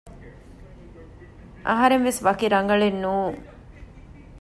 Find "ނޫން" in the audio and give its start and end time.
3.03-3.37